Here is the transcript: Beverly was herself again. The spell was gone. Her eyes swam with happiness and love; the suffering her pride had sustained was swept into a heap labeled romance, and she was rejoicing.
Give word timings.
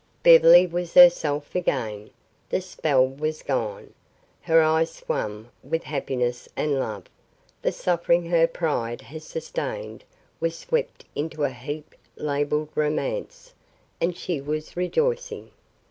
Beverly 0.23 0.65
was 0.65 0.95
herself 0.95 1.53
again. 1.53 2.09
The 2.49 2.59
spell 2.59 3.05
was 3.07 3.43
gone. 3.43 3.93
Her 4.41 4.59
eyes 4.63 4.91
swam 4.91 5.51
with 5.63 5.83
happiness 5.83 6.49
and 6.57 6.79
love; 6.79 7.03
the 7.61 7.71
suffering 7.71 8.25
her 8.25 8.47
pride 8.47 9.01
had 9.01 9.21
sustained 9.21 10.03
was 10.39 10.57
swept 10.57 11.05
into 11.13 11.43
a 11.43 11.51
heap 11.51 11.93
labeled 12.15 12.69
romance, 12.73 13.53
and 14.01 14.17
she 14.17 14.41
was 14.41 14.75
rejoicing. 14.75 15.51